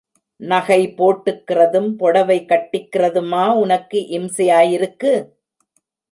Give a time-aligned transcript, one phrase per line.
[0.39, 5.11] நகை போட்டுக்கிறதும் பொடவை கட்டிக்கிறதுமா உனக்கு, இம்சையாயிருக்கு?